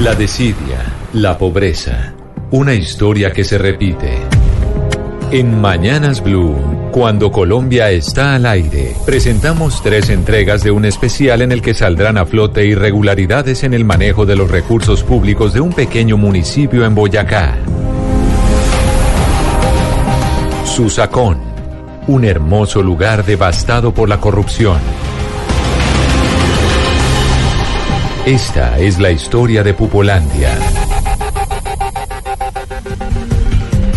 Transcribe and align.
La 0.00 0.14
desidia, 0.14 0.78
la 1.12 1.36
pobreza, 1.36 2.14
una 2.52 2.72
historia 2.72 3.32
que 3.32 3.42
se 3.42 3.58
repite. 3.58 4.16
En 5.32 5.60
Mañanas 5.60 6.22
Blue, 6.22 6.54
cuando 6.92 7.32
Colombia 7.32 7.90
está 7.90 8.36
al 8.36 8.46
aire, 8.46 8.94
presentamos 9.04 9.82
tres 9.82 10.08
entregas 10.08 10.62
de 10.62 10.70
un 10.70 10.84
especial 10.84 11.42
en 11.42 11.50
el 11.50 11.62
que 11.62 11.74
saldrán 11.74 12.16
a 12.16 12.26
flote 12.26 12.64
irregularidades 12.64 13.64
en 13.64 13.74
el 13.74 13.84
manejo 13.84 14.24
de 14.24 14.36
los 14.36 14.48
recursos 14.48 15.02
públicos 15.02 15.52
de 15.52 15.62
un 15.62 15.72
pequeño 15.72 16.16
municipio 16.16 16.84
en 16.84 16.94
Boyacá. 16.94 17.56
Susacón, 20.64 21.40
un 22.06 22.24
hermoso 22.24 22.84
lugar 22.84 23.24
devastado 23.26 23.92
por 23.92 24.08
la 24.08 24.20
corrupción. 24.20 24.78
Esta 28.28 28.78
es 28.78 28.98
la 28.98 29.10
historia 29.10 29.62
de 29.62 29.72
Pupolandia. 29.72 30.50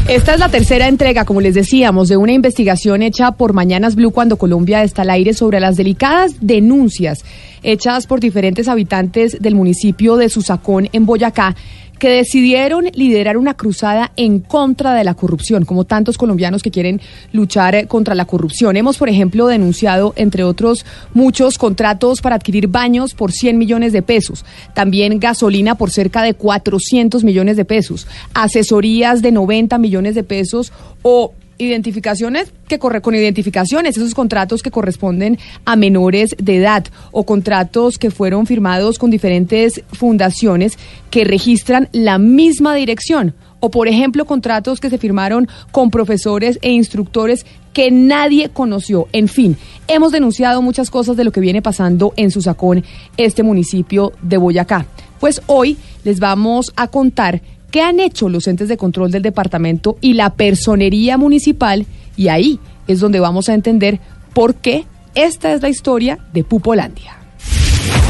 Esta 0.07 0.33
es 0.35 0.39
la 0.39 0.47
tercera 0.47 0.87
entrega, 0.87 1.25
como 1.25 1.41
les 1.41 1.53
decíamos, 1.53 2.07
de 2.07 2.15
una 2.15 2.31
investigación 2.31 3.01
hecha 3.01 3.33
por 3.33 3.51
Mañanas 3.51 3.95
Blue 3.95 4.11
cuando 4.11 4.37
Colombia 4.37 4.83
está 4.83 5.01
al 5.01 5.09
aire 5.09 5.33
sobre 5.33 5.59
las 5.59 5.75
delicadas 5.75 6.35
denuncias 6.39 7.25
hechas 7.61 8.07
por 8.07 8.21
diferentes 8.21 8.69
habitantes 8.69 9.37
del 9.41 9.53
municipio 9.53 10.15
de 10.15 10.29
Susacón 10.29 10.87
en 10.93 11.05
Boyacá 11.05 11.57
que 12.01 12.09
decidieron 12.09 12.85
liderar 12.95 13.37
una 13.37 13.53
cruzada 13.53 14.11
en 14.15 14.39
contra 14.39 14.95
de 14.95 15.03
la 15.03 15.13
corrupción, 15.13 15.65
como 15.65 15.83
tantos 15.83 16.17
colombianos 16.17 16.63
que 16.63 16.71
quieren 16.71 16.99
luchar 17.31 17.75
eh, 17.75 17.85
contra 17.85 18.15
la 18.15 18.25
corrupción. 18.25 18.75
Hemos, 18.75 18.97
por 18.97 19.07
ejemplo, 19.07 19.45
denunciado, 19.45 20.11
entre 20.15 20.43
otros, 20.43 20.83
muchos 21.13 21.59
contratos 21.59 22.19
para 22.19 22.37
adquirir 22.37 22.69
baños 22.69 23.13
por 23.13 23.31
100 23.31 23.55
millones 23.55 23.93
de 23.93 24.01
pesos, 24.01 24.45
también 24.73 25.19
gasolina 25.19 25.75
por 25.75 25.91
cerca 25.91 26.23
de 26.23 26.33
400 26.33 27.23
millones 27.23 27.55
de 27.55 27.65
pesos, 27.65 28.07
asesorías 28.33 29.21
de 29.21 29.31
90 29.31 29.77
millones 29.77 30.15
de 30.15 30.23
pesos 30.23 30.73
o 31.03 31.35
identificaciones 31.61 32.51
que 32.67 32.79
corre 32.79 33.01
con 33.01 33.15
identificaciones, 33.15 33.97
esos 33.97 34.13
contratos 34.13 34.63
que 34.63 34.71
corresponden 34.71 35.37
a 35.65 35.75
menores 35.75 36.35
de 36.37 36.57
edad 36.57 36.85
o 37.11 37.25
contratos 37.25 37.97
que 37.97 38.11
fueron 38.11 38.47
firmados 38.47 38.97
con 38.97 39.11
diferentes 39.11 39.83
fundaciones 39.93 40.77
que 41.09 41.23
registran 41.23 41.89
la 41.91 42.17
misma 42.17 42.73
dirección 42.75 43.35
o 43.59 43.69
por 43.69 43.87
ejemplo 43.87 44.25
contratos 44.25 44.79
que 44.79 44.89
se 44.89 44.97
firmaron 44.97 45.47
con 45.71 45.91
profesores 45.91 46.59
e 46.61 46.71
instructores 46.71 47.45
que 47.73 47.91
nadie 47.91 48.49
conoció. 48.49 49.07
En 49.13 49.27
fin, 49.27 49.55
hemos 49.87 50.11
denunciado 50.11 50.61
muchas 50.61 50.89
cosas 50.89 51.15
de 51.15 51.23
lo 51.23 51.31
que 51.31 51.39
viene 51.39 51.61
pasando 51.61 52.13
en 52.17 52.31
Susacón, 52.31 52.83
este 53.15 53.43
municipio 53.43 54.11
de 54.21 54.37
Boyacá. 54.37 54.85
Pues 55.19 55.41
hoy 55.45 55.77
les 56.03 56.19
vamos 56.19 56.73
a 56.75 56.87
contar 56.87 57.41
¿Qué 57.71 57.81
han 57.81 58.01
hecho 58.01 58.27
los 58.27 58.47
entes 58.47 58.67
de 58.67 58.75
control 58.75 59.11
del 59.11 59.21
departamento 59.21 59.97
y 60.01 60.13
la 60.13 60.31
personería 60.31 61.17
municipal? 61.17 61.85
Y 62.17 62.27
ahí 62.27 62.59
es 62.85 62.99
donde 62.99 63.21
vamos 63.21 63.47
a 63.47 63.53
entender 63.53 63.99
por 64.33 64.55
qué 64.55 64.83
esta 65.15 65.53
es 65.53 65.61
la 65.61 65.69
historia 65.69 66.19
de 66.33 66.43
Pupolandia. 66.43 67.15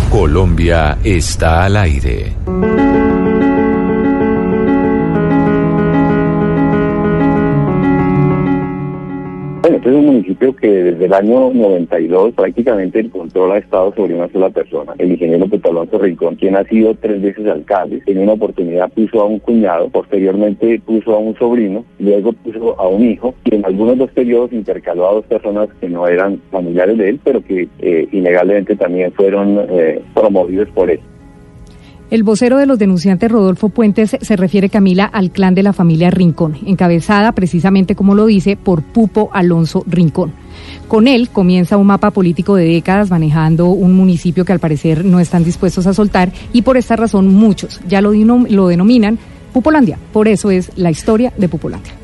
Colombia 0.09 0.97
está 1.03 1.65
al 1.65 1.77
aire. 1.77 2.33
este 9.63 9.89
es 9.89 9.95
un 9.95 10.05
municipio 10.05 10.55
que 10.55 10.70
desde 11.01 11.15
el 11.15 11.25
año 11.25 11.51
92 11.51 12.35
prácticamente 12.35 12.99
el 12.99 13.09
control 13.09 13.53
ha 13.53 13.57
estado 13.57 13.91
sobre 13.95 14.13
una 14.13 14.31
sola 14.31 14.51
persona, 14.51 14.93
el 14.99 15.13
ingeniero 15.13 15.47
Petalonso 15.47 15.97
Rincón, 15.97 16.35
quien 16.35 16.55
ha 16.55 16.63
sido 16.65 16.93
tres 16.93 17.19
veces 17.19 17.47
alcalde. 17.47 18.03
En 18.05 18.19
una 18.19 18.33
oportunidad 18.33 18.91
puso 18.91 19.19
a 19.19 19.25
un 19.25 19.39
cuñado, 19.39 19.89
posteriormente 19.89 20.79
puso 20.85 21.15
a 21.15 21.17
un 21.17 21.35
sobrino, 21.39 21.83
luego 21.97 22.33
puso 22.33 22.79
a 22.79 22.87
un 22.87 23.03
hijo, 23.03 23.33
y 23.45 23.55
en 23.55 23.65
algunos 23.65 23.97
dos 23.97 24.11
periodos 24.11 24.53
intercaló 24.53 25.09
a 25.09 25.13
dos 25.13 25.25
personas 25.25 25.69
que 25.79 25.89
no 25.89 26.07
eran 26.07 26.39
familiares 26.51 26.99
de 26.99 27.09
él, 27.09 27.19
pero 27.23 27.43
que 27.43 27.67
eh, 27.79 28.07
ilegalmente 28.11 28.75
también 28.75 29.11
fueron 29.13 29.65
eh, 29.71 29.99
promovidos 30.13 30.69
por 30.69 30.91
él. 30.91 30.99
El 32.11 32.23
vocero 32.23 32.57
de 32.57 32.65
los 32.65 32.77
denunciantes, 32.77 33.31
Rodolfo 33.31 33.69
Puentes, 33.69 34.17
se 34.19 34.35
refiere, 34.35 34.67
Camila, 34.67 35.05
al 35.05 35.31
clan 35.31 35.55
de 35.55 35.63
la 35.63 35.71
familia 35.71 36.11
Rincón, 36.11 36.57
encabezada 36.65 37.31
precisamente, 37.31 37.95
como 37.95 38.15
lo 38.15 38.25
dice, 38.25 38.57
por 38.57 38.83
Pupo 38.83 39.29
Alonso 39.31 39.85
Rincón. 39.87 40.33
Con 40.89 41.07
él 41.07 41.29
comienza 41.29 41.77
un 41.77 41.87
mapa 41.87 42.11
político 42.11 42.55
de 42.55 42.65
décadas 42.65 43.09
manejando 43.09 43.69
un 43.69 43.95
municipio 43.95 44.43
que 44.43 44.51
al 44.51 44.59
parecer 44.59 45.05
no 45.05 45.21
están 45.21 45.45
dispuestos 45.45 45.87
a 45.87 45.93
soltar 45.93 46.33
y 46.51 46.63
por 46.63 46.75
esta 46.75 46.97
razón 46.97 47.29
muchos 47.29 47.79
ya 47.87 48.01
lo, 48.01 48.11
lo 48.11 48.67
denominan 48.67 49.17
Pupolandia. 49.53 49.97
Por 50.11 50.27
eso 50.27 50.51
es 50.51 50.69
la 50.75 50.91
historia 50.91 51.31
de 51.37 51.47
Pupolandia. 51.47 52.00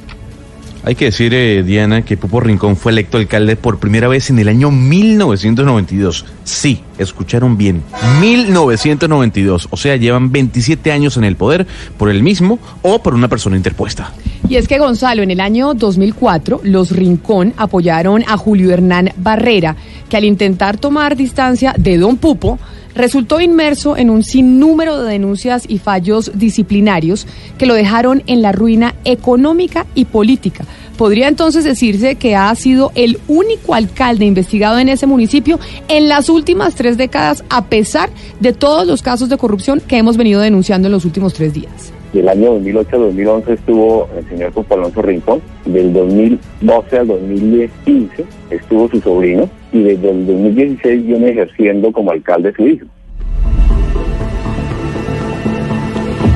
Hay 0.87 0.95
que 0.95 1.03
decir, 1.03 1.33
eh, 1.33 1.63
Diana, 1.63 2.03
que 2.03 2.15
Pupo 2.15 2.39
Rincón 2.39 2.77
fue 2.77 2.93
electo 2.93 3.17
alcalde 3.17 3.57
por 3.57 3.77
primera 3.77 4.07
vez 4.07 4.29
en 4.29 4.39
el 4.39 4.47
año 4.47 4.71
1992. 4.71 6.23
Sí, 6.45 6.81
escucharon 6.97 7.57
bien, 7.57 7.83
1992. 8.21 9.67
O 9.69 9.75
sea, 9.75 9.97
llevan 9.97 10.31
27 10.31 10.93
años 10.93 11.17
en 11.17 11.25
el 11.25 11.35
poder 11.35 11.67
por 11.97 12.09
el 12.09 12.23
mismo 12.23 12.57
o 12.83 13.03
por 13.03 13.15
una 13.15 13.27
persona 13.27 13.57
interpuesta. 13.57 14.13
Y 14.47 14.55
es 14.55 14.69
que 14.69 14.79
Gonzalo, 14.79 15.23
en 15.23 15.31
el 15.31 15.41
año 15.41 15.73
2004, 15.73 16.61
los 16.63 16.91
Rincón 16.91 17.53
apoyaron 17.57 18.23
a 18.25 18.37
Julio 18.37 18.71
Hernán 18.71 19.11
Barrera, 19.17 19.75
que 20.07 20.15
al 20.15 20.23
intentar 20.23 20.77
tomar 20.77 21.17
distancia 21.17 21.75
de 21.77 21.97
Don 21.97 22.15
Pupo, 22.15 22.59
resultó 22.97 23.39
inmerso 23.39 23.95
en 23.95 24.09
un 24.09 24.23
sinnúmero 24.23 25.01
de 25.01 25.11
denuncias 25.11 25.63
y 25.67 25.77
fallos 25.77 26.31
disciplinarios 26.33 27.27
que 27.57 27.65
lo 27.65 27.73
dejaron 27.73 28.23
en 28.27 28.41
la 28.41 28.51
ruina 28.51 28.95
económica 29.05 29.85
y 29.95 30.05
política. 30.05 30.65
Podría 30.97 31.27
entonces 31.27 31.63
decirse 31.63 32.15
que 32.15 32.35
ha 32.35 32.53
sido 32.55 32.91
el 32.95 33.19
único 33.27 33.75
alcalde 33.75 34.25
investigado 34.25 34.79
en 34.79 34.89
ese 34.89 35.05
municipio 35.05 35.59
en 35.87 36.09
las 36.09 36.27
últimas 36.27 36.73
tres 36.73 36.97
décadas, 36.97 37.43
a 37.49 37.65
pesar 37.65 38.09
de 38.39 38.51
todos 38.51 38.87
los 38.87 39.03
casos 39.03 39.29
de 39.29 39.37
corrupción 39.37 39.79
que 39.79 39.97
hemos 39.97 40.17
venido 40.17 40.41
denunciando 40.41 40.87
en 40.87 40.93
los 40.93 41.05
últimos 41.05 41.33
tres 41.33 41.53
días. 41.53 41.96
Del 42.13 42.29
año 42.29 42.53
2008 42.53 42.95
al 42.95 43.01
2011 43.01 43.53
estuvo 43.53 44.09
el 44.17 44.27
señor 44.29 44.53
Juan 44.53 44.65
Alonso 44.69 45.01
Rincón, 45.01 45.41
del 45.65 45.93
2012 45.93 46.97
al 46.97 47.07
2015 47.07 48.25
estuvo 48.49 48.87
su 48.89 49.01
sobrino 49.01 49.49
y 49.73 49.83
desde 49.83 50.09
el 50.09 50.25
2016 50.25 51.05
viene 51.05 51.29
ejerciendo 51.29 51.91
como 51.91 52.11
alcalde 52.11 52.53
su 52.53 52.67
hijo. 52.67 52.85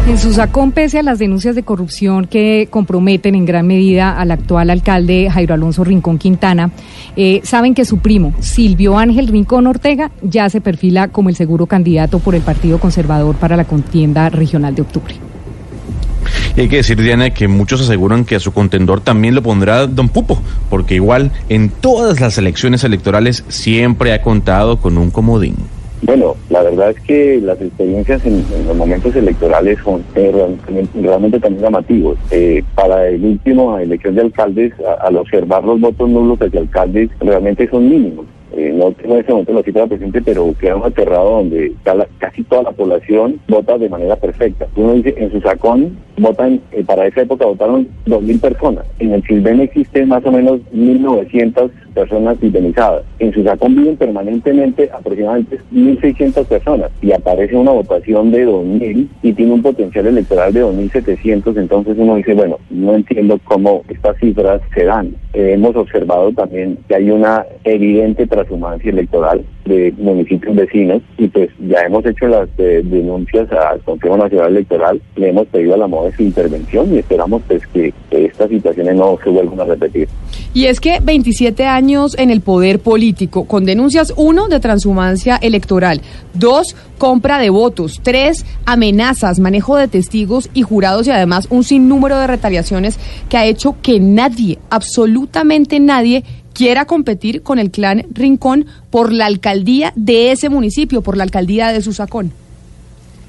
En 0.07 0.17
Susacón, 0.17 0.73
pese 0.73 0.99
a 0.99 1.03
las 1.03 1.19
denuncias 1.19 1.55
de 1.55 1.63
corrupción 1.63 2.25
que 2.25 2.67
comprometen 2.69 3.33
en 3.33 3.45
gran 3.45 3.65
medida 3.65 4.19
al 4.19 4.31
actual 4.31 4.69
alcalde 4.69 5.29
Jairo 5.29 5.53
Alonso 5.53 5.85
Rincón 5.85 6.17
Quintana, 6.17 6.71
eh, 7.15 7.39
saben 7.43 7.73
que 7.73 7.85
su 7.85 7.99
primo, 7.99 8.33
Silvio 8.41 8.97
Ángel 8.97 9.29
Rincón 9.29 9.67
Ortega, 9.67 10.11
ya 10.21 10.49
se 10.49 10.59
perfila 10.59 11.07
como 11.07 11.29
el 11.29 11.35
seguro 11.35 11.65
candidato 11.65 12.19
por 12.19 12.35
el 12.35 12.41
Partido 12.41 12.77
Conservador 12.77 13.35
para 13.35 13.55
la 13.55 13.63
contienda 13.63 14.29
regional 14.29 14.75
de 14.75 14.81
octubre. 14.81 15.30
Y 16.55 16.61
hay 16.61 16.69
que 16.69 16.77
decir, 16.77 17.01
Diana, 17.01 17.29
que 17.29 17.47
muchos 17.47 17.81
aseguran 17.81 18.25
que 18.25 18.35
a 18.35 18.39
su 18.39 18.51
contendor 18.51 19.01
también 19.01 19.35
lo 19.35 19.41
pondrá 19.41 19.87
Don 19.87 20.09
Pupo, 20.09 20.41
porque 20.69 20.95
igual 20.95 21.31
en 21.49 21.69
todas 21.69 22.19
las 22.19 22.37
elecciones 22.37 22.83
electorales 22.83 23.45
siempre 23.47 24.13
ha 24.13 24.21
contado 24.21 24.77
con 24.77 24.97
un 24.97 25.11
comodín. 25.11 25.55
Bueno, 26.03 26.35
la 26.49 26.63
verdad 26.63 26.89
es 26.89 26.99
que 27.01 27.39
las 27.41 27.61
experiencias 27.61 28.25
en, 28.25 28.43
los 28.65 28.75
momentos 28.75 29.15
electorales 29.15 29.77
son 29.83 30.03
eh, 30.15 30.31
realmente, 30.95 31.39
también 31.39 31.61
llamativos. 31.63 32.17
Eh, 32.31 32.63
para 32.73 33.07
el 33.07 33.23
último 33.23 33.77
elección 33.77 34.15
de 34.15 34.21
alcaldes, 34.21 34.73
al 35.01 35.15
observar 35.17 35.63
los 35.63 35.79
votos 35.79 36.09
nulos 36.09 36.39
de 36.39 36.57
alcaldes, 36.57 37.09
realmente 37.19 37.69
son 37.69 37.87
mínimos. 37.87 38.25
Eh, 38.53 38.71
no 38.73 38.91
tengo 38.91 39.13
en 39.13 39.19
este 39.21 39.31
momento 39.31 39.53
la 39.53 39.63
cifra 39.63 39.87
presente, 39.87 40.21
pero 40.21 40.53
quedamos 40.59 40.87
aterrados 40.87 41.43
donde 41.43 41.73
casi 42.17 42.43
toda 42.43 42.63
la 42.63 42.71
población 42.71 43.39
vota 43.47 43.77
de 43.77 43.89
manera 43.89 44.15
perfecta. 44.15 44.67
Uno 44.75 44.93
dice, 44.93 45.13
en 45.17 45.31
su 45.31 45.39
sacón 45.41 45.97
votan, 46.17 46.59
eh, 46.71 46.83
para 46.83 47.07
esa 47.07 47.21
época 47.21 47.45
votaron 47.45 47.87
2.000 48.05 48.41
personas. 48.41 48.85
En 48.99 49.13
el 49.13 49.23
Silven 49.23 49.61
existen 49.61 50.09
más 50.09 50.25
o 50.25 50.31
menos 50.31 50.59
1.900 50.73 51.71
personas 51.93 52.37
indemnizadas. 52.41 53.03
En 53.19 53.33
su 53.33 53.43
sacón 53.43 53.75
viven 53.75 53.97
permanentemente 53.97 54.89
aproximadamente 54.93 55.59
1.600 55.73 56.45
personas 56.45 56.91
y 57.01 57.11
aparece 57.11 57.55
una 57.55 57.71
votación 57.71 58.31
de 58.31 58.47
2.000 58.47 59.07
y 59.21 59.33
tiene 59.33 59.53
un 59.53 59.61
potencial 59.61 60.07
electoral 60.07 60.53
de 60.53 60.63
2.700. 60.63 61.57
Entonces 61.57 61.95
uno 61.97 62.15
dice, 62.15 62.33
bueno, 62.33 62.57
no 62.69 62.95
entiendo 62.95 63.39
cómo 63.43 63.83
estas 63.89 64.17
cifras 64.17 64.61
se 64.73 64.85
dan. 64.85 65.15
Eh, 65.33 65.53
hemos 65.53 65.75
observado 65.75 66.31
también 66.33 66.77
que 66.87 66.95
hay 66.95 67.09
una 67.09 67.45
evidente 67.63 68.27
transhumancia 68.27 68.91
electoral 68.91 69.43
de 69.65 69.93
municipios 69.97 70.55
vecinos 70.55 71.01
y 71.17 71.27
pues 71.27 71.49
ya 71.59 71.81
hemos 71.81 72.05
hecho 72.05 72.27
las 72.27 72.49
eh, 72.57 72.81
denuncias 72.83 73.49
al 73.51 73.79
Consejo 73.81 74.17
Nacional 74.17 74.51
Electoral, 74.51 75.01
le 75.15 75.29
hemos 75.29 75.47
pedido 75.47 75.75
a 75.75 75.77
la 75.77 75.87
MODE 75.87 76.15
su 76.15 76.23
intervención 76.23 76.93
y 76.93 76.99
esperamos 76.99 77.41
pues 77.47 77.65
que 77.67 77.93
estas 78.11 78.49
situaciones 78.49 78.95
no 78.95 79.17
se 79.23 79.29
vuelvan 79.29 79.61
a 79.61 79.65
repetir. 79.65 80.07
Y 80.53 80.65
es 80.65 80.79
que 80.79 80.99
27 81.01 81.65
años 81.65 81.80
en 81.81 82.29
el 82.29 82.41
poder 82.41 82.79
político, 82.79 83.45
con 83.45 83.65
denuncias, 83.65 84.13
uno, 84.15 84.47
de 84.47 84.59
transhumancia 84.59 85.37
electoral, 85.37 86.01
dos, 86.35 86.75
compra 86.99 87.39
de 87.39 87.49
votos, 87.49 88.01
tres, 88.03 88.45
amenazas, 88.65 89.39
manejo 89.39 89.77
de 89.77 89.87
testigos 89.87 90.49
y 90.53 90.61
jurados 90.61 91.07
y 91.07 91.11
además 91.11 91.47
un 91.49 91.63
sinnúmero 91.63 92.19
de 92.19 92.27
retaliaciones 92.27 92.99
que 93.29 93.37
ha 93.37 93.45
hecho 93.45 93.77
que 93.81 93.99
nadie, 93.99 94.59
absolutamente 94.69 95.79
nadie, 95.79 96.23
quiera 96.53 96.85
competir 96.85 97.41
con 97.41 97.57
el 97.57 97.71
clan 97.71 98.05
Rincón 98.11 98.67
por 98.91 99.11
la 99.11 99.25
alcaldía 99.25 99.91
de 99.95 100.31
ese 100.31 100.49
municipio, 100.49 101.01
por 101.01 101.17
la 101.17 101.23
alcaldía 101.23 101.71
de 101.71 101.81
Susacón. 101.81 102.31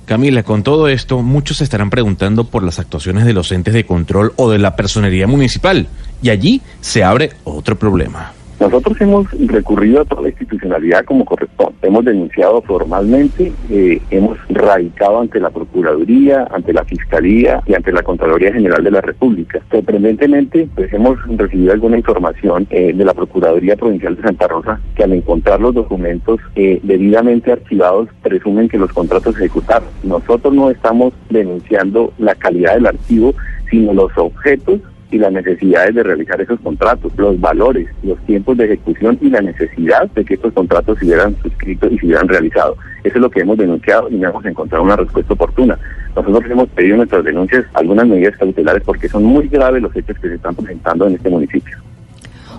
Camila, 0.05 0.43
con 0.43 0.63
todo 0.63 0.89
esto, 0.89 1.23
muchos 1.23 1.59
se 1.59 1.65
estarán 1.65 1.89
preguntando 1.89 2.45
por 2.45 2.65
las 2.65 2.79
actuaciones 2.79 3.25
de 3.25 3.33
los 3.33 3.53
entes 3.53 3.73
de 3.73 3.87
control 3.87 4.33
o 4.37 4.51
de 4.51 4.59
la 4.59 4.75
personería 4.77 5.27
municipal. 5.27 5.87
Y 6.23 6.31
allí 6.31 6.61
se 6.81 7.05
abre 7.05 7.31
otro 7.45 7.79
problema. 7.79 8.33
Nosotros 8.63 9.01
hemos 9.01 9.27
recurrido 9.49 10.03
a 10.03 10.05
toda 10.05 10.23
la 10.23 10.29
institucionalidad 10.29 11.05
como 11.05 11.25
corresponde. 11.25 11.75
Hemos 11.83 12.05
denunciado 12.05 12.63
formalmente, 12.63 13.53
eh, 13.69 14.01
hemos 14.13 14.39
radicado 14.51 15.21
ante 15.21 15.41
la 15.41 15.51
Procuraduría, 15.51 16.47
ante 16.49 16.73
la 16.73 16.85
Fiscalía 16.85 17.61
y 17.67 17.75
ante 17.75 17.91
la 17.91 18.05
Contraloría 18.05 18.53
General 18.53 18.85
de 18.85 18.93
la 18.93 19.01
República. 19.01 19.61
Sorprendentemente, 19.69 20.69
pues 20.77 20.93
hemos 20.93 21.19
recibido 21.37 21.73
alguna 21.73 21.97
información 21.97 22.69
eh, 22.71 22.93
de 22.95 23.05
la 23.05 23.15
Procuraduría 23.15 23.75
Provincial 23.75 24.15
de 24.15 24.23
Santa 24.23 24.47
Rosa 24.47 24.81
que 24.95 25.03
al 25.03 25.13
encontrar 25.13 25.61
los 25.61 25.75
documentos 25.75 26.39
eh, 26.55 26.79
debidamente 26.85 27.51
archivados 27.51 28.11
presumen 28.23 28.69
que 28.69 28.79
los 28.79 28.93
contratos 28.93 29.35
se 29.35 29.47
ejecutaron. 29.47 29.89
Nosotros 30.05 30.55
no 30.55 30.71
estamos 30.71 31.13
denunciando 31.31 32.13
la 32.17 32.37
calidad 32.37 32.75
del 32.75 32.87
archivo, 32.87 33.35
sino 33.69 33.93
los 33.93 34.17
objetos 34.17 34.79
y 35.13 35.19
las 35.19 35.33
necesidades 35.33 35.95
de 35.95 36.03
realizar 36.03 36.41
esos 36.41 36.59
contratos, 36.61 37.13
los 37.17 37.39
valores, 37.39 37.87
los 38.03 38.19
tiempos 38.21 38.57
de 38.57 38.65
ejecución 38.65 39.19
y 39.21 39.29
la 39.29 39.43
necesidad 39.43 40.11
de 40.11 40.25
que 40.25 40.35
estos 40.35 40.53
contratos 40.55 40.99
se 40.99 41.05
hubieran 41.05 41.37
suscrito 41.43 41.87
y 41.89 41.99
se 41.99 42.07
hubieran 42.07 42.29
realizado. 42.29 42.77
Eso 43.05 43.17
es 43.17 43.21
lo 43.21 43.31
que 43.31 43.41
hemos 43.41 43.59
denunciado 43.59 44.09
y 44.09 44.15
no 44.15 44.31
hemos 44.31 44.45
encontrado 44.47 44.83
una 44.83 44.97
respuesta 44.97 45.35
oportuna. 45.35 45.79
Nosotros 46.17 46.51
hemos 46.51 46.69
pedido 46.71 46.97
nuestras 46.97 47.25
denuncias 47.25 47.65
algunas 47.75 48.07
medidas 48.07 48.37
cautelares 48.39 48.83
porque 48.85 49.09
son 49.09 49.25
muy 49.25 49.49
graves 49.49 49.83
los 49.83 49.95
hechos 49.95 50.19
que 50.19 50.29
se 50.29 50.35
están 50.37 50.55
presentando 50.55 51.07
en 51.07 51.15
este 51.15 51.29
municipio. 51.29 51.77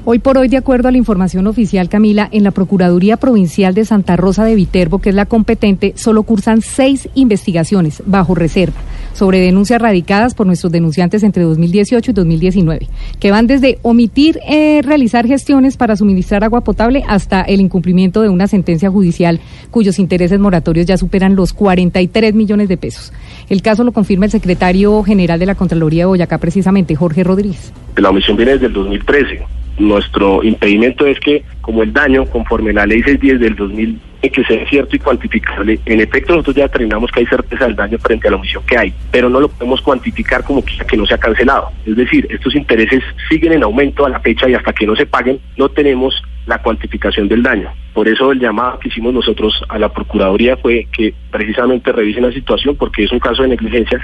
Hoy 0.05 0.19
por 0.19 0.37
hoy, 0.37 0.49
de 0.49 0.57
acuerdo 0.57 0.89
a 0.89 0.91
la 0.91 0.97
información 0.97 1.47
oficial, 1.47 1.87
Camila, 1.87 2.27
en 2.31 2.43
la 2.43 2.51
Procuraduría 2.51 3.17
Provincial 3.17 3.73
de 3.73 3.85
Santa 3.85 4.17
Rosa 4.17 4.43
de 4.43 4.53
Viterbo, 4.53 4.99
que 4.99 5.09
es 5.09 5.15
la 5.15 5.25
competente, 5.25 5.93
solo 5.95 6.23
cursan 6.23 6.61
seis 6.61 7.09
investigaciones 7.15 8.03
bajo 8.05 8.35
reserva 8.35 8.75
sobre 9.13 9.39
denuncias 9.39 9.81
radicadas 9.81 10.33
por 10.33 10.47
nuestros 10.47 10.71
denunciantes 10.71 11.23
entre 11.23 11.43
2018 11.43 12.11
y 12.11 12.13
2019, 12.13 12.89
que 13.19 13.31
van 13.31 13.47
desde 13.47 13.79
omitir 13.81 14.39
eh, 14.47 14.81
realizar 14.83 15.27
gestiones 15.27 15.77
para 15.77 15.95
suministrar 15.95 16.43
agua 16.43 16.61
potable 16.61 17.03
hasta 17.07 17.41
el 17.41 17.61
incumplimiento 17.61 18.21
de 18.21 18.29
una 18.29 18.47
sentencia 18.47 18.89
judicial 18.89 19.39
cuyos 19.71 19.99
intereses 19.99 20.39
moratorios 20.39 20.85
ya 20.85 20.97
superan 20.97 21.35
los 21.35 21.53
43 21.53 22.33
millones 22.33 22.67
de 22.67 22.77
pesos. 22.77 23.13
El 23.49 23.61
caso 23.61 23.83
lo 23.83 23.91
confirma 23.91 24.25
el 24.25 24.31
secretario 24.31 25.03
general 25.03 25.39
de 25.39 25.45
la 25.45 25.55
Contraloría 25.55 26.03
de 26.03 26.07
Boyacá, 26.07 26.37
precisamente, 26.37 26.95
Jorge 26.95 27.23
Rodríguez. 27.23 27.73
La 27.97 28.09
omisión 28.09 28.37
viene 28.37 28.53
desde 28.53 28.67
el 28.67 28.73
2013 28.73 29.43
nuestro 29.77 30.43
impedimento 30.43 31.05
es 31.05 31.19
que, 31.19 31.43
como 31.61 31.83
el 31.83 31.93
daño, 31.93 32.25
conforme 32.25 32.73
la 32.73 32.85
ley 32.85 33.01
610 33.01 33.39
del 33.39 33.55
2000, 33.55 33.99
que 34.21 34.43
sea 34.45 34.65
cierto 34.69 34.95
y 34.95 34.99
cuantificable, 34.99 35.79
en 35.85 35.99
efecto 35.99 36.33
nosotros 36.33 36.55
ya 36.55 36.63
determinamos 36.63 37.11
que 37.11 37.19
hay 37.19 37.25
certeza 37.25 37.65
del 37.65 37.75
daño 37.75 37.97
frente 37.97 38.27
a 38.27 38.31
la 38.31 38.37
omisión 38.37 38.63
que 38.65 38.77
hay, 38.77 38.93
pero 39.11 39.29
no 39.29 39.39
lo 39.41 39.49
podemos 39.49 39.81
cuantificar 39.81 40.43
como 40.43 40.63
que, 40.63 40.77
que 40.87 40.95
no 40.95 41.05
se 41.05 41.15
ha 41.15 41.17
cancelado. 41.17 41.71
Es 41.85 41.95
decir, 41.95 42.27
estos 42.29 42.55
intereses 42.55 43.03
siguen 43.29 43.51
en 43.51 43.63
aumento 43.63 44.05
a 44.05 44.09
la 44.09 44.21
fecha 44.21 44.47
y 44.47 44.53
hasta 44.53 44.71
que 44.71 44.87
no 44.87 44.95
se 44.95 45.05
paguen 45.05 45.39
no 45.57 45.67
tenemos 45.69 46.21
la 46.45 46.61
cuantificación 46.61 47.27
del 47.27 47.43
daño. 47.43 47.71
Por 47.93 48.07
eso 48.07 48.31
el 48.31 48.39
llamado 48.39 48.79
que 48.79 48.89
hicimos 48.89 49.13
nosotros 49.13 49.63
a 49.69 49.79
la 49.79 49.89
Procuraduría 49.89 50.57
fue 50.57 50.87
que 50.91 51.13
precisamente 51.31 51.91
revisen 51.91 52.23
la 52.23 52.31
situación 52.31 52.75
porque 52.75 53.03
es 53.03 53.11
un 53.11 53.19
caso 53.19 53.43
de 53.43 53.49
negligencia 53.49 53.99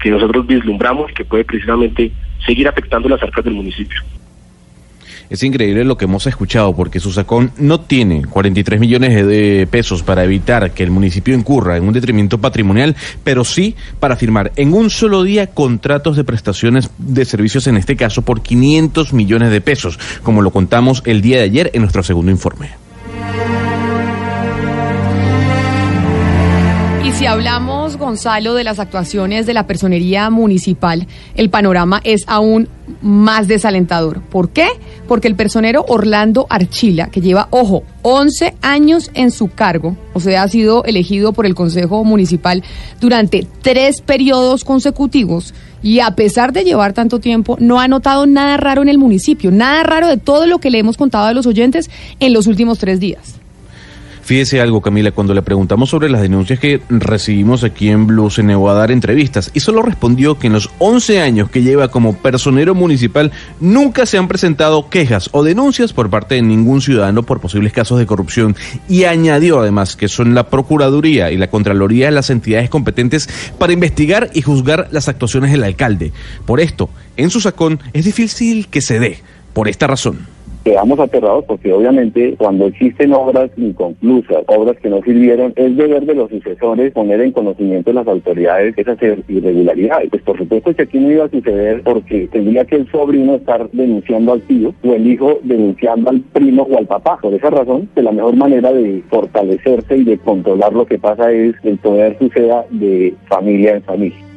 que 0.00 0.10
nosotros 0.10 0.46
vislumbramos 0.46 1.10
y 1.10 1.14
que 1.14 1.24
puede 1.24 1.44
precisamente 1.44 2.12
seguir 2.46 2.68
afectando 2.68 3.08
las 3.08 3.22
arcas 3.22 3.44
del 3.44 3.54
municipio. 3.54 4.00
Es 5.30 5.44
increíble 5.44 5.84
lo 5.84 5.96
que 5.96 6.06
hemos 6.06 6.26
escuchado 6.26 6.74
porque 6.74 6.98
Susacón 6.98 7.52
no 7.56 7.78
tiene 7.78 8.24
43 8.24 8.80
millones 8.80 9.24
de 9.24 9.68
pesos 9.70 10.02
para 10.02 10.24
evitar 10.24 10.72
que 10.72 10.82
el 10.82 10.90
municipio 10.90 11.36
incurra 11.36 11.76
en 11.76 11.84
un 11.84 11.92
detrimento 11.92 12.38
patrimonial, 12.38 12.96
pero 13.22 13.44
sí 13.44 13.76
para 14.00 14.16
firmar 14.16 14.50
en 14.56 14.74
un 14.74 14.90
solo 14.90 15.22
día 15.22 15.46
contratos 15.46 16.16
de 16.16 16.24
prestaciones 16.24 16.90
de 16.98 17.24
servicios, 17.24 17.68
en 17.68 17.76
este 17.76 17.94
caso 17.94 18.22
por 18.22 18.42
500 18.42 19.12
millones 19.12 19.52
de 19.52 19.60
pesos, 19.60 20.00
como 20.24 20.42
lo 20.42 20.50
contamos 20.50 21.00
el 21.06 21.22
día 21.22 21.36
de 21.36 21.44
ayer 21.44 21.70
en 21.74 21.82
nuestro 21.82 22.02
segundo 22.02 22.32
informe. 22.32 22.70
Y 27.04 27.12
si 27.12 27.26
hablamos, 27.26 27.96
Gonzalo, 27.96 28.54
de 28.54 28.64
las 28.64 28.80
actuaciones 28.80 29.46
de 29.46 29.54
la 29.54 29.68
personería 29.68 30.28
municipal, 30.28 31.06
el 31.36 31.50
panorama 31.50 32.00
es 32.02 32.24
aún 32.26 32.68
más 33.00 33.46
desalentador. 33.46 34.22
¿Por 34.22 34.50
qué? 34.50 34.68
Porque 35.10 35.26
el 35.26 35.34
personero 35.34 35.84
Orlando 35.88 36.46
Archila, 36.48 37.08
que 37.10 37.20
lleva, 37.20 37.48
ojo, 37.50 37.82
11 38.02 38.54
años 38.62 39.10
en 39.14 39.32
su 39.32 39.48
cargo, 39.48 39.96
o 40.12 40.20
sea, 40.20 40.44
ha 40.44 40.48
sido 40.48 40.84
elegido 40.84 41.32
por 41.32 41.46
el 41.46 41.56
Consejo 41.56 42.04
Municipal 42.04 42.62
durante 43.00 43.44
tres 43.60 44.02
periodos 44.02 44.62
consecutivos, 44.62 45.52
y 45.82 45.98
a 45.98 46.12
pesar 46.12 46.52
de 46.52 46.62
llevar 46.62 46.92
tanto 46.92 47.18
tiempo, 47.18 47.56
no 47.58 47.80
ha 47.80 47.88
notado 47.88 48.24
nada 48.26 48.56
raro 48.56 48.82
en 48.82 48.88
el 48.88 48.98
municipio, 48.98 49.50
nada 49.50 49.82
raro 49.82 50.06
de 50.06 50.16
todo 50.16 50.46
lo 50.46 50.60
que 50.60 50.70
le 50.70 50.78
hemos 50.78 50.96
contado 50.96 51.26
a 51.26 51.32
los 51.32 51.44
oyentes 51.44 51.90
en 52.20 52.32
los 52.32 52.46
últimos 52.46 52.78
tres 52.78 53.00
días. 53.00 53.39
Fíjese 54.30 54.60
algo, 54.60 54.80
Camila, 54.80 55.10
cuando 55.10 55.34
le 55.34 55.42
preguntamos 55.42 55.90
sobre 55.90 56.08
las 56.08 56.22
denuncias 56.22 56.60
que 56.60 56.80
recibimos 56.88 57.64
aquí 57.64 57.88
en 57.88 58.06
Blue, 58.06 58.30
se 58.30 58.44
negó 58.44 58.70
a 58.70 58.74
dar 58.74 58.92
entrevistas 58.92 59.50
y 59.54 59.58
solo 59.58 59.82
respondió 59.82 60.38
que 60.38 60.46
en 60.46 60.52
los 60.52 60.70
11 60.78 61.20
años 61.20 61.50
que 61.50 61.64
lleva 61.64 61.88
como 61.88 62.14
personero 62.14 62.76
municipal 62.76 63.32
nunca 63.58 64.06
se 64.06 64.18
han 64.18 64.28
presentado 64.28 64.88
quejas 64.88 65.30
o 65.32 65.42
denuncias 65.42 65.92
por 65.92 66.10
parte 66.10 66.36
de 66.36 66.42
ningún 66.42 66.80
ciudadano 66.80 67.24
por 67.24 67.40
posibles 67.40 67.72
casos 67.72 67.98
de 67.98 68.06
corrupción 68.06 68.54
y 68.88 69.02
añadió 69.02 69.58
además 69.58 69.96
que 69.96 70.06
son 70.06 70.32
la 70.32 70.48
Procuraduría 70.48 71.32
y 71.32 71.36
la 71.36 71.50
Contraloría 71.50 72.12
las 72.12 72.30
entidades 72.30 72.70
competentes 72.70 73.28
para 73.58 73.72
investigar 73.72 74.30
y 74.32 74.42
juzgar 74.42 74.86
las 74.92 75.08
actuaciones 75.08 75.50
del 75.50 75.64
alcalde. 75.64 76.12
Por 76.46 76.60
esto, 76.60 76.88
en 77.16 77.30
su 77.30 77.40
sacón 77.40 77.80
es 77.92 78.04
difícil 78.04 78.68
que 78.68 78.80
se 78.80 79.00
dé, 79.00 79.24
por 79.52 79.66
esta 79.66 79.88
razón 79.88 80.39
quedamos 80.70 81.00
aterrados 81.00 81.44
porque 81.46 81.72
obviamente 81.72 82.36
cuando 82.38 82.66
existen 82.66 83.12
obras 83.12 83.50
inconclusas, 83.56 84.44
obras 84.46 84.76
que 84.76 84.88
no 84.88 85.02
sirvieron, 85.02 85.52
es 85.56 85.76
deber 85.76 86.06
de 86.06 86.14
los 86.14 86.30
sucesores 86.30 86.92
poner 86.92 87.20
en 87.20 87.32
conocimiento 87.32 87.90
de 87.90 87.94
las 87.94 88.06
autoridades 88.06 88.78
esas 88.78 88.96
irregularidades. 89.28 90.10
Pues 90.10 90.22
por 90.22 90.38
supuesto 90.38 90.72
que 90.72 90.82
aquí 90.82 91.00
no 91.00 91.10
iba 91.10 91.24
a 91.24 91.28
suceder 91.28 91.82
porque 91.82 92.28
tendría 92.30 92.64
que 92.64 92.76
el 92.76 92.88
sobrino 92.92 93.34
estar 93.34 93.68
denunciando 93.72 94.34
al 94.34 94.42
tío 94.42 94.72
o 94.84 94.94
el 94.94 95.08
hijo 95.08 95.40
denunciando 95.42 96.10
al 96.10 96.20
primo 96.20 96.62
o 96.70 96.78
al 96.78 96.86
papá. 96.86 97.18
Por 97.20 97.34
esa 97.34 97.50
razón, 97.50 97.88
que 97.92 98.02
la 98.02 98.12
mejor 98.12 98.36
manera 98.36 98.72
de 98.72 99.02
fortalecerse 99.10 99.96
y 99.96 100.04
de 100.04 100.18
controlar 100.18 100.72
lo 100.72 100.86
que 100.86 101.00
pasa 101.00 101.32
es 101.32 101.56
el 101.64 101.78
poder 101.78 102.16
suceda 102.20 102.64
de 102.70 103.12
familia 103.28 103.74
en 103.74 103.82
familia. 103.82 104.29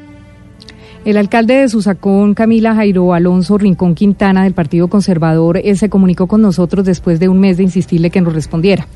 El 1.06 1.18
alcalde 1.18 1.56
de 1.56 1.68
Susacón, 1.68 2.34
Camila 2.34 2.76
Jairo 2.76 3.14
Alonso 3.14 3.58
Rincón 3.58 3.94
Quintana, 3.94 4.44
del 4.44 4.54
Partido 4.54 4.88
Conservador, 4.88 5.60
él 5.62 5.78
se 5.78 5.90
comunicó 5.90 6.28
con 6.28 6.42
nosotros 6.42 6.86
después 6.86 7.20
de 7.20 7.28
un 7.28 7.42
mes 7.42 7.58
de 7.58 7.64
insistirle 7.64 8.10
que 8.10 8.22
nos 8.22 8.34
respondiera 8.34 8.88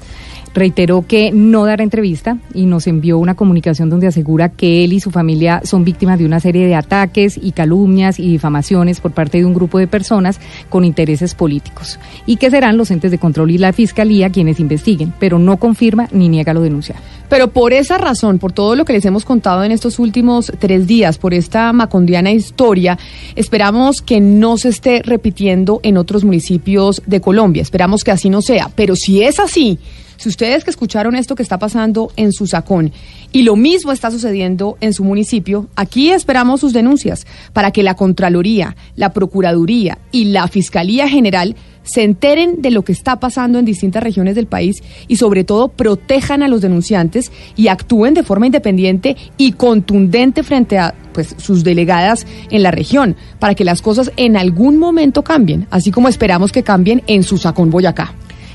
reiteró 0.54 1.06
que 1.08 1.32
no 1.32 1.66
dará 1.66 1.84
entrevista 1.84 2.38
y 2.54 2.66
nos 2.66 2.88
envió 2.88 3.18
una 3.18 3.36
comunicación 3.36 3.90
donde 3.90 4.08
asegura 4.08 4.50
que 4.50 4.84
él 4.84 4.94
y 4.94 5.00
su 5.00 5.12
familia 5.12 5.62
son 5.64 5.84
víctimas 5.84 6.20
de 6.20 6.26
una 6.26 6.40
serie 6.40 6.66
de 6.66 6.76
ataques 6.76 7.40
y 7.42 7.52
calumnias 7.52 8.20
y 8.20 8.30
difamaciones 8.30 9.00
por 9.00 9.12
parte 9.12 9.38
de 9.40 9.46
un 9.46 9.54
grupo 9.54 9.80
de 9.80 9.88
personas 9.88 10.40
con 10.70 10.86
intereses 10.86 11.36
políticos 11.36 12.00
y 12.26 12.38
que 12.38 12.50
serán 12.50 12.78
los 12.78 12.92
entes 12.92 13.12
de 13.12 13.18
control 13.18 13.52
y 13.52 13.58
la 13.58 13.74
fiscalía 13.74 14.30
quienes 14.30 14.60
investiguen, 14.60 15.14
pero 15.20 15.40
no 15.40 15.58
confirma 15.58 16.08
ni 16.12 16.30
niega 16.30 16.54
lo 16.54 16.62
denunciado. 16.62 17.02
Pero 17.30 17.50
por 17.50 17.74
esa 17.74 17.98
razón, 17.98 18.40
por 18.40 18.54
todo 18.54 18.76
lo 18.76 18.86
que 18.86 18.94
les 18.94 19.06
hemos 19.06 19.26
contado 19.26 19.64
en 19.64 19.72
estos 19.72 20.00
últimos 20.00 20.52
tres 20.60 20.88
días, 20.88 21.18
por 21.18 21.34
esta 21.34 21.74
macondiana 21.74 22.32
historia, 22.32 22.98
esperamos 23.36 24.02
que 24.02 24.22
no 24.22 24.58
se 24.58 24.70
esté 24.70 25.02
repitiendo 25.04 25.82
en 25.84 25.98
otros 25.98 26.24
municipios 26.24 27.02
de 27.06 27.20
Colombia. 27.20 27.62
Esperamos 27.62 28.04
que 28.04 28.12
así 28.12 28.30
no 28.30 28.42
sea. 28.42 28.70
Pero 28.76 28.96
si 28.96 29.24
es 29.24 29.40
así, 29.40 29.80
si 30.18 30.30
ustedes 30.30 30.64
que 30.64 30.70
escucharon 30.70 31.16
esto 31.16 31.36
que 31.36 31.44
está 31.44 31.58
pasando 31.58 32.12
en 32.16 32.34
su 32.34 32.48
sacón 32.48 32.92
y 33.32 33.44
lo 33.44 33.56
mismo 33.56 33.92
está 33.92 34.12
sucediendo 34.12 34.78
en 34.82 34.94
su 34.94 35.04
municipio, 35.04 35.68
aquí 35.76 36.12
esperamos 36.12 36.60
sus 36.60 36.74
denuncias 36.74 37.26
para 37.54 37.72
que 37.72 37.84
la 37.84 37.96
Contraloría, 37.96 38.76
la 38.96 39.14
Procuraduría 39.14 40.00
y 40.12 40.26
la 40.26 40.48
Fiscalía 40.48 41.08
General 41.08 41.56
se 41.84 42.04
enteren 42.04 42.62
de 42.62 42.72
lo 42.72 42.84
que 42.84 42.92
está 42.92 43.20
pasando 43.20 43.60
en 43.60 43.66
distintas 43.66 44.04
regiones 44.04 44.36
del 44.36 44.46
país 44.46 44.84
y 45.08 45.16
sobre 45.16 45.44
todo 45.44 45.70
protejan 45.70 46.44
a 46.44 46.48
los 46.48 46.62
denunciantes 46.62 47.32
y 47.56 47.70
actúen 47.70 48.14
de 48.14 48.24
forma 48.24 48.46
independiente 48.46 49.16
y 49.38 49.54
contundente 49.54 50.44
frente 50.44 50.78
a 50.78 50.94
pues 51.14 51.36
sus 51.38 51.64
delegadas 51.64 52.28
en 52.52 52.62
la 52.62 52.72
región 52.72 53.16
para 53.40 53.56
que 53.56 53.64
las 53.64 53.82
cosas 53.82 54.12
en 54.18 54.36
algún 54.38 54.78
momento 54.78 55.24
cambien, 55.24 55.68
así 55.72 55.92
como 55.92 56.10
esperamos 56.10 56.52
que 56.52 56.64
cambien 56.64 57.04
en 57.08 57.24
Susacón 57.24 57.70
Boyacá. 57.70 58.14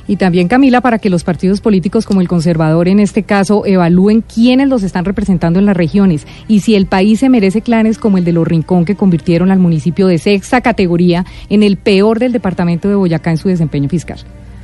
Y 0.09 0.16
también, 0.16 0.49
Camila, 0.49 0.80
para 0.80 0.99
que 0.99 1.11
los 1.11 1.25
partidos 1.25 1.61
políticos 1.61 2.06
como 2.06 2.21
el 2.21 2.28
conservador 2.28 2.88
en 2.88 3.00
este 3.00 3.23
caso 3.23 3.64
evalúen 3.66 4.23
quiénes 4.23 4.68
los 4.68 4.82
están 4.82 5.04
representando 5.04 5.59
en 5.59 5.66
las 5.66 5.76
regiones 5.76 6.26
y 6.49 6.61
si 6.61 6.75
el 6.75 6.87
país 6.87 7.21
se 7.21 7.28
merece 7.28 7.62
clanes 7.62 7.99
como 7.99 8.18
el 8.18 8.25
de 8.25 8.32
Los 8.32 8.47
Rincón 8.47 8.85
que 8.85 8.97
convirtieron 8.97 9.50
al 9.50 9.59
municipio 9.59 10.06
de 10.06 10.18
sexta 10.18 10.61
categoría 10.61 11.25
en 11.49 11.62
el 11.62 11.76
peor 11.76 12.18
del 12.18 12.32
departamento 12.32 12.88
de 12.88 12.97
Boyacá 12.97 13.30
en 13.30 13.37
su 13.37 13.49
desempeño 13.49 13.88
fiscal. 13.88 14.18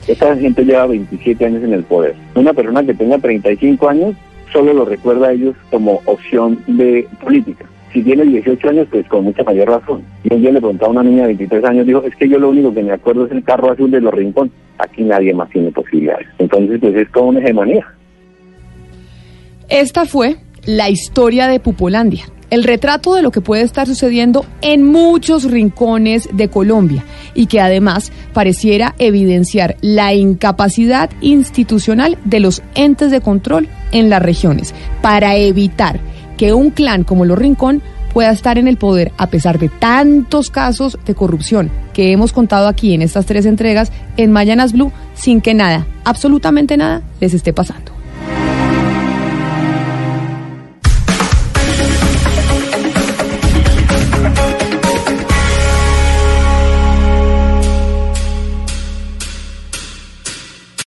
Esta 0.07 0.37
gente 0.37 0.65
lleva 0.65 0.87
27 0.87 1.45
años 1.45 1.63
en 1.63 1.75
el 1.75 1.85
poder. 1.85 2.17
Una 2.35 2.55
persona 2.55 2.83
que 2.83 2.95
tenga 2.95 3.19
35 3.19 3.89
años 3.89 4.17
solo 4.53 4.73
lo 4.73 4.87
recuerda 4.87 5.29
a 5.29 5.33
ellos 5.33 5.55
como 5.71 6.01
opción 6.07 6.59
de 6.67 7.07
política 7.23 7.67
si 7.93 8.03
tiene 8.03 8.25
18 8.25 8.69
años, 8.69 8.89
pues 8.91 9.07
con 9.09 9.25
mucha 9.25 9.43
mayor 9.45 9.69
razón. 9.69 10.03
Y 10.25 10.35
un 10.35 10.43
día 10.43 10.53
le 10.53 10.61
preguntaba 10.61 10.89
a 10.89 10.93
una 10.93 11.03
niña 11.03 11.23
de 11.23 11.29
23 11.29 11.65
años, 11.65 11.87
dijo, 11.87 12.03
es 12.03 12.15
que 12.17 12.29
yo 12.29 12.39
lo 12.39 12.51
único 12.51 12.73
que 12.73 12.83
me 12.83 12.93
acuerdo 12.93 13.27
es 13.27 13.33
el 13.33 13.43
carro 13.45 13.73
azul 13.73 13.91
de 13.91 14.01
los 14.01 14.13
rincones. 14.13 14.53
Aquí 14.79 15.03
nadie 15.03 15.35
más 15.35 15.49
tiene 15.51 15.71
posibilidades. 15.73 16.29
Entonces, 16.39 16.79
pues 16.81 16.95
es 16.95 17.09
como 17.11 17.29
una 17.29 17.41
hegemonía. 17.41 17.87
Esta 19.69 20.07
fue 20.07 20.37
la 20.65 20.89
historia 20.89 21.49
de 21.49 21.61
Pupolandia, 21.61 22.25
el 22.51 22.65
retrato 22.65 23.15
de 23.15 23.23
lo 23.23 23.31
que 23.31 23.41
puede 23.41 23.63
estar 23.63 23.87
sucediendo 23.87 24.45
en 24.63 24.85
muchos 24.85 25.45
rincones 25.51 26.29
de 26.33 26.49
Colombia 26.49 27.05
y 27.35 27.47
que 27.47 27.61
además 27.61 28.13
pareciera 28.33 28.95
evidenciar 28.99 29.77
la 29.81 30.15
incapacidad 30.15 31.11
institucional 31.21 32.19
de 32.25 32.41
los 32.41 32.63
entes 32.75 33.11
de 33.11 33.21
control 33.21 33.69
en 33.93 34.11
las 34.11 34.23
regiones 34.23 34.75
para 35.03 35.37
evitar 35.37 36.01
que 36.39 36.55
un 36.55 36.71
clan 36.71 37.05
como 37.05 37.27
los 37.27 37.39
Rincón 37.39 37.83
pueda 38.15 38.31
estar 38.31 38.57
en 38.57 38.69
el 38.69 38.79
poder 38.79 39.13
a 39.19 39.27
pesar 39.27 39.59
de 39.59 39.69
tantos 39.69 40.51
casos 40.51 40.99
de 41.05 41.15
corrupción 41.15 41.71
que 41.93 42.13
hemos 42.13 42.33
contado 42.33 42.69
aquí 42.69 42.95
en 42.95 43.03
estas 43.03 43.27
tres 43.27 43.45
entregas 43.45 43.93
en 44.17 44.33
Mayanas 44.33 44.73
Blue 44.73 44.93
sin 45.15 45.43
que 45.43 45.53
nada, 45.53 45.87
absolutamente 46.05 46.77
nada, 46.79 47.03
les 47.21 47.35
esté 47.35 47.53
pasando. 47.53 47.88